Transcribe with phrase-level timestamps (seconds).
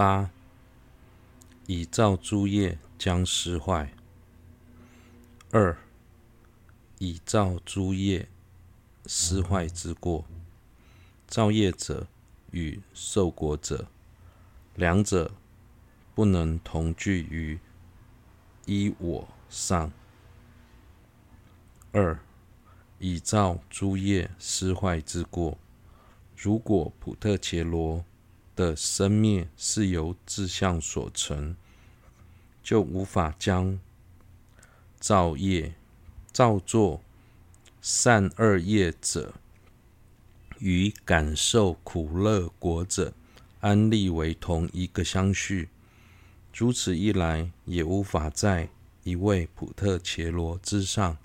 [0.00, 0.30] 八，
[1.66, 3.92] 以造诸业将失坏。
[5.50, 5.76] 二，
[6.98, 8.26] 以造诸业
[9.04, 10.24] 失坏之过，
[11.26, 12.06] 造业者
[12.50, 13.88] 与受果者，
[14.74, 15.32] 两者
[16.14, 17.60] 不能同居于
[18.64, 19.92] 一我上。
[21.92, 22.18] 二，
[22.98, 25.58] 以造诸业失坏之过，
[26.34, 28.02] 如果普特伽罗
[28.60, 31.56] 的生灭是由自相所成，
[32.62, 33.80] 就无法将
[34.98, 35.74] 造业
[36.30, 37.00] 造作
[37.80, 39.32] 善恶业者
[40.58, 43.14] 与感受苦乐果者
[43.60, 45.70] 安立为同一个相续。
[46.54, 48.68] 如此一来，也无法在
[49.04, 51.16] 一位普特伽罗之上。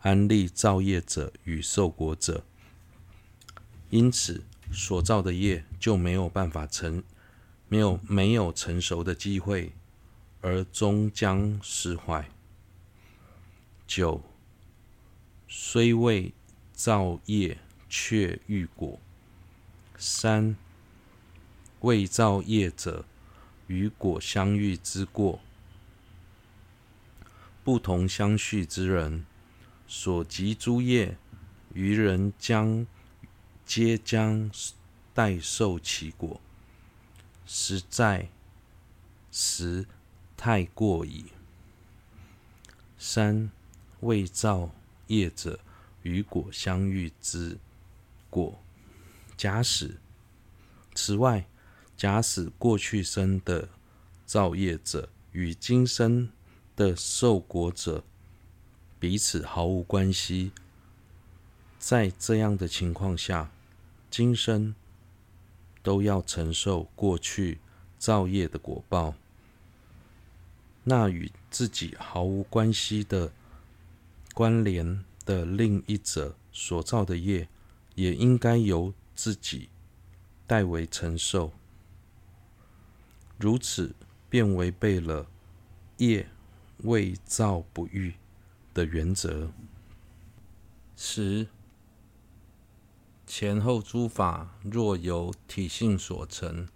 [0.00, 2.44] 安立造业者与受果者，
[3.90, 7.02] 因此所造的业就没有办法成，
[7.68, 9.72] 没有没有成熟的机会，
[10.40, 12.28] 而终将失坏。
[13.86, 14.22] 九，
[15.48, 16.32] 虽未
[16.72, 19.00] 造业，却遇果。
[19.96, 20.56] 三，
[21.80, 23.04] 未造业者
[23.66, 25.40] 与果相遇之过，
[27.64, 29.24] 不同相续之人。
[29.86, 31.16] 所集诸业，
[31.72, 32.86] 于人将
[33.68, 34.50] 皆将
[35.12, 36.40] 代受其果，
[37.46, 38.30] 实在
[39.30, 39.84] 实
[40.38, 41.26] 太过矣。
[42.98, 43.50] 三，
[44.00, 44.70] 未造
[45.08, 45.60] 业者
[46.02, 47.58] 与果相遇之
[48.30, 48.58] 果。
[49.36, 49.98] 假使
[50.94, 51.46] 此外，
[51.94, 53.68] 假使过去生的
[54.24, 56.30] 造业者与今生
[56.74, 58.02] 的受果者。
[58.98, 60.52] 彼此毫无关系。
[61.78, 63.52] 在这样的情况下，
[64.10, 64.74] 今生
[65.82, 67.58] 都要承受过去
[67.98, 69.14] 造业的果报。
[70.84, 73.32] 那与自己毫无关系的
[74.32, 77.48] 关联的另一者所造的业，
[77.94, 79.68] 也应该由自己
[80.46, 81.52] 代为承受。
[83.36, 83.94] 如此
[84.30, 85.26] 便违背了
[85.98, 86.28] 业
[86.78, 88.14] 未造不遇
[88.72, 89.52] 的原则。
[90.96, 91.46] 十，
[93.28, 96.66] 前后诸法若由体性所成，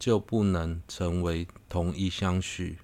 [0.00, 2.80] 就不能成为同一相续。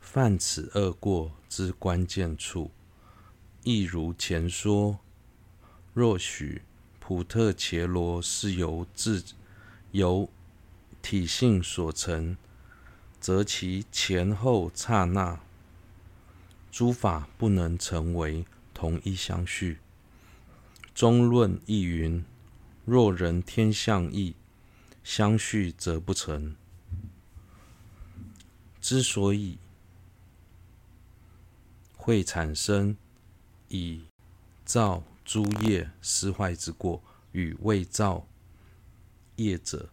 [0.00, 2.72] 犯此二过之关键处，
[3.62, 4.98] 亦如前说：
[5.94, 6.62] 若许
[6.98, 9.24] 普特伽罗是由自
[9.92, 10.28] 由
[11.00, 12.36] 体性所成。
[13.20, 15.40] 则其前后刹那，
[16.70, 18.44] 诸法不能成为
[18.76, 19.78] 同一相续。
[20.94, 22.22] 中论亦云：
[22.84, 24.36] 若人天相异，
[25.02, 26.54] 相续则不成。
[28.78, 29.56] 之所以
[31.96, 32.94] 会产生
[33.68, 34.02] 以
[34.66, 38.28] 造诸业失坏之过与未造
[39.36, 39.88] 业者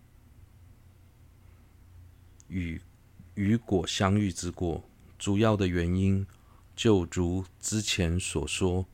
[2.49, 2.81] 与
[3.35, 4.83] 与果相遇之过，
[5.17, 6.27] 主要的原因
[6.75, 8.85] 就如之前所说：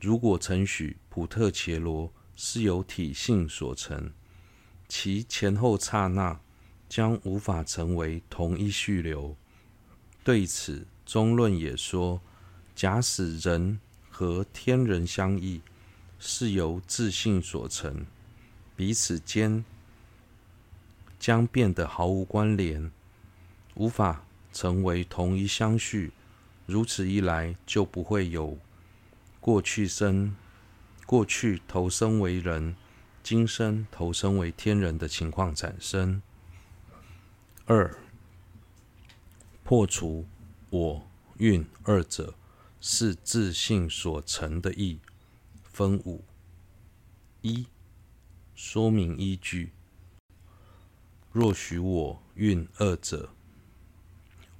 [0.00, 4.10] 如果承许普特伽罗是由体性所成，
[4.88, 6.40] 其前后刹那
[6.88, 9.36] 将无法成为同一续流。
[10.24, 12.20] 对此，中论也说：
[12.74, 13.78] 假使人
[14.10, 15.60] 和天人相异，
[16.18, 18.06] 是由自性所成，
[18.74, 19.64] 彼此间
[21.18, 22.90] 将变得毫无关联。
[23.74, 26.12] 无法成为同一相续，
[26.70, 28.56] 如此一来，就不会有
[29.40, 30.36] 过去生、
[31.04, 32.76] 过去投生为人，
[33.24, 36.22] 今生投生为天人的情况产生。
[37.66, 37.98] 二、
[39.64, 40.24] 破除
[40.70, 41.04] 我
[41.38, 42.34] 运二者
[42.80, 45.00] 是自信所成的义，
[45.64, 46.22] 分五：
[47.42, 47.66] 一、
[48.54, 49.72] 说明依据。
[51.32, 53.30] 若许我运二者，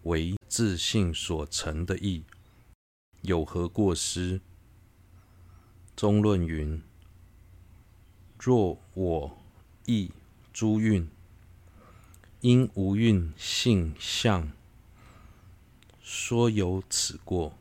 [0.03, 2.25] 为自信所成的意，
[3.23, 4.41] 有何过失？
[5.95, 6.83] 中论云：
[8.37, 9.39] 若我
[9.87, 10.11] 意
[10.53, 11.09] 诸运，
[12.41, 14.51] 因无运性相，
[16.03, 17.57] 说有此过。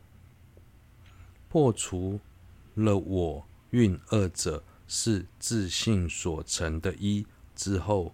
[1.48, 2.18] 破除
[2.74, 8.12] 了我运二者是自信所成的一之后，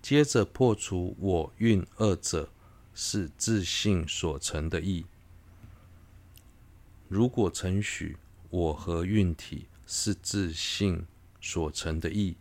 [0.00, 2.48] 接着破除我运二者。
[2.94, 5.06] 是自信所成的义。
[7.08, 8.16] 如果承许
[8.50, 11.06] 我和运体是自信
[11.40, 12.36] 所成的义，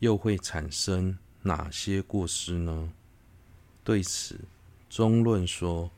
[0.00, 2.92] 又会产生哪些过失呢？
[3.84, 4.40] 对此，
[4.90, 5.90] 中论说：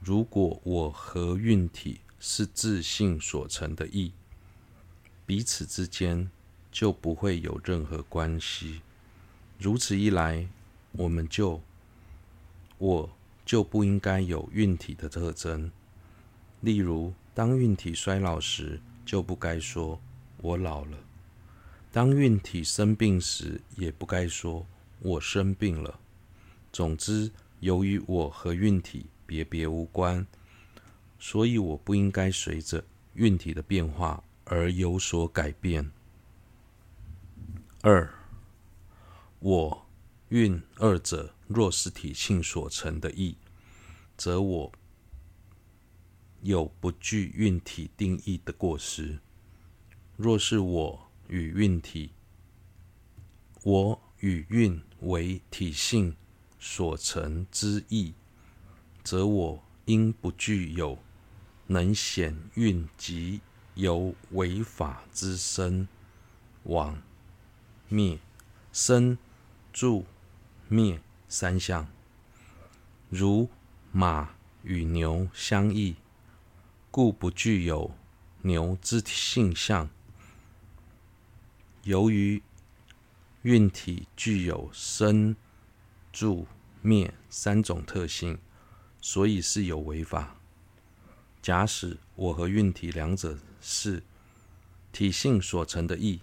[0.00, 4.12] 如果我和运体是自信所成的义，
[5.24, 6.30] 彼此之间
[6.70, 8.82] 就不会有任何关系。
[9.58, 10.48] 如此一来，
[10.92, 11.62] 我们就
[12.80, 13.10] 我
[13.44, 15.70] 就不应该有运体的特征。
[16.62, 20.00] 例如，当运体衰老时，就不该说
[20.38, 20.96] 我老了；
[21.92, 24.66] 当运体生病时，也不该说
[25.00, 26.00] 我生病了。
[26.72, 27.30] 总之，
[27.60, 30.26] 由于我和运体别别无关，
[31.18, 35.90] 所以我不应该随着运体的变化而有所改变。
[37.82, 38.08] 二，
[39.38, 39.86] 我、
[40.30, 43.36] 运二者若是体性所成的义，
[44.16, 44.72] 则我
[46.42, 49.18] 有不具运体定义的过失。
[50.16, 52.12] 若是我与运体，
[53.64, 56.16] 我与运为体性。
[56.62, 58.12] 所成之义，
[59.02, 60.98] 则我应不具有
[61.68, 63.40] 能显运及
[63.74, 65.88] 有为法之生、
[66.64, 67.02] 往、
[67.88, 68.18] 灭、
[68.74, 69.16] 生、
[69.72, 70.04] 住、
[70.68, 71.00] 灭
[71.30, 71.88] 三相。
[73.08, 73.48] 如
[73.90, 75.96] 马与牛相异，
[76.90, 77.90] 故不具有
[78.42, 79.88] 牛之性相。
[81.84, 82.42] 由于
[83.40, 85.34] 运体具有生。
[86.12, 86.44] 住、
[86.82, 88.36] 灭三种特性，
[89.00, 90.34] 所以是有违法。
[91.40, 94.02] 假使我和运体两者是
[94.90, 96.20] 体性所成的义，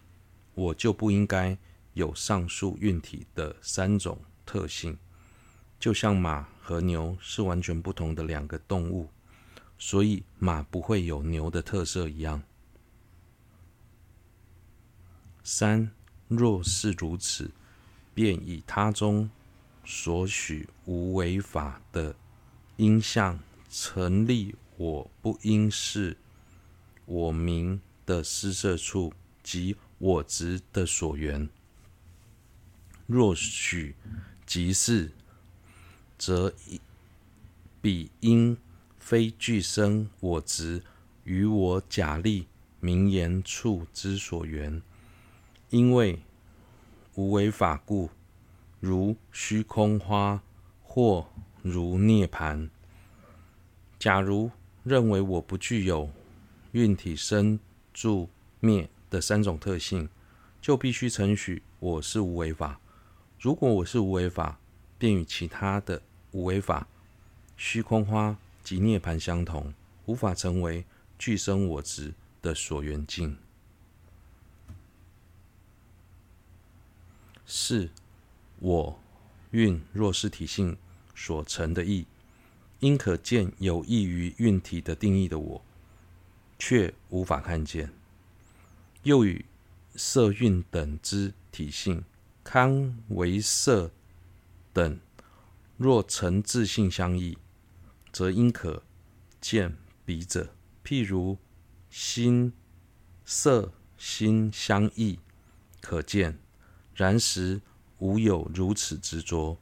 [0.56, 1.58] 我就不应该
[1.94, 4.98] 有上述运体的三种特性。
[5.80, 9.10] 就像马和牛是完全不同的两个动物，
[9.78, 12.42] 所以马不会有牛的特色一样。
[15.44, 15.92] 三，
[16.28, 17.52] 若是如此，
[18.16, 19.30] 便以他中。
[19.90, 22.14] 所许无为法的
[22.76, 23.40] 因相
[23.70, 26.18] 成立，我不应是
[27.06, 31.48] 我名的施设处及我执的所缘。
[33.06, 33.96] 若许
[34.48, 35.12] 即是，
[36.18, 36.54] 则
[37.82, 38.58] 彼因
[38.98, 40.82] 非俱生我执
[41.26, 42.48] 与我假立
[42.80, 44.82] 名言处之所缘，
[45.70, 46.20] 因为
[47.16, 48.10] 无为法故。
[48.80, 50.42] 如虚空花，
[50.82, 51.28] 或
[51.62, 52.70] 如涅槃。
[54.00, 54.52] 假如
[54.84, 56.10] 认为我不具有
[56.72, 57.60] 运体生
[57.92, 58.30] 住
[58.60, 60.08] 灭的三种特性，
[60.62, 62.80] 就必须承许我是无为法。
[63.40, 64.60] 如果我是无为法，
[64.98, 66.02] 便与其他的
[66.32, 66.88] 无为法、
[67.56, 69.74] 虚空花及涅槃相同，
[70.06, 70.86] 无法成为
[71.20, 73.38] 具生我执的所缘境。
[77.46, 77.90] 是。
[78.60, 79.00] 我
[79.52, 80.76] 运若是体性
[81.14, 82.08] 所成的意，
[82.80, 85.62] 应可见有益于运体的定义的我，
[86.58, 87.90] 却无法看见；
[89.04, 89.46] 又与
[89.96, 92.04] 色蕴等之体性
[92.50, 93.92] 堪为色
[94.72, 94.98] 等，
[95.76, 97.38] 若成自性相异，
[98.14, 98.84] 则应可
[99.42, 100.56] 见彼者。
[100.82, 101.38] 譬如
[101.90, 102.54] 心
[103.26, 105.20] 色心相异，
[105.82, 106.36] 可见；
[106.96, 107.60] 然时。
[108.00, 109.58] 无有如此执着，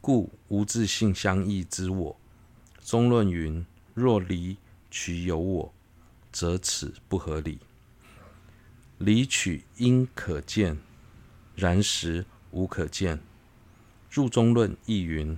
[0.00, 2.16] 故无自性相异之我。
[2.82, 4.56] 中论云：若离
[4.90, 5.74] 取有我，
[6.32, 7.58] 则此不合理。
[8.96, 10.78] 离取应可见，
[11.54, 13.20] 然时无可见。
[14.10, 15.36] 入中论亦云：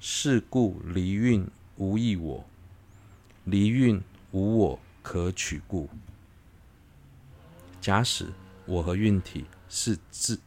[0.00, 1.46] 是故离蕴
[1.76, 2.44] 无异我，
[3.44, 5.88] 离蕴无我可取故。
[7.80, 8.32] 假使
[8.66, 10.40] 我和蕴体是自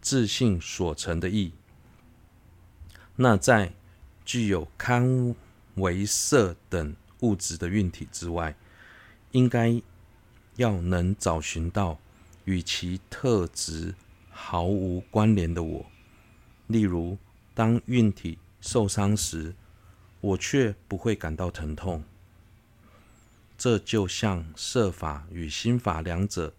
[0.00, 1.52] 自性所成的义，
[3.16, 3.72] 那在
[4.24, 5.34] 具有堪
[5.74, 8.54] 为色等物质的蕴体之外，
[9.32, 9.82] 应该
[10.56, 11.98] 要能找寻到
[12.44, 13.94] 与其特质
[14.30, 15.86] 毫无关联的我。
[16.66, 17.18] 例如，
[17.54, 19.54] 当孕体受伤时，
[20.20, 22.04] 我却不会感到疼痛。
[23.56, 26.54] 这就像色法与心法两者，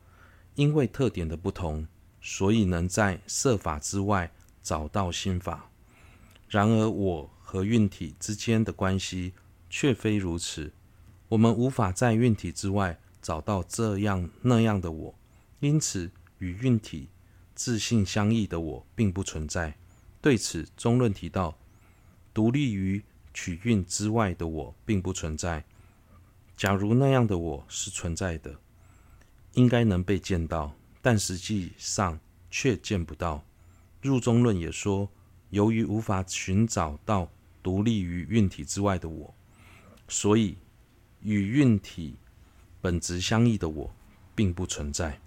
[0.55, 1.87] 因为特点的不同。
[2.25, 5.69] 所以能在色法之外找到心法，
[6.47, 9.33] 然而我和孕体之间的关系
[9.69, 10.71] 却非如此。
[11.27, 15.15] 我们无法在孕体之外找到这样那样的我，
[15.63, 17.07] 因此与运体
[17.55, 19.73] 自性相异的我并不存在。
[20.21, 21.57] 对此，中论提到，
[22.33, 23.01] 独立于
[23.33, 25.63] 取运之外的我并不存在。
[26.57, 28.59] 假如那样的我是存在的，
[29.53, 30.75] 应该能被见到。
[31.01, 33.43] 但实际上却见不到。
[34.01, 35.09] 入中论也说，
[35.49, 37.29] 由于无法寻找到
[37.61, 39.33] 独立于运体之外的我，
[40.09, 40.57] 所以
[41.21, 42.15] 与运体
[42.81, 43.93] 本质相异的我
[44.35, 45.19] 并不存在。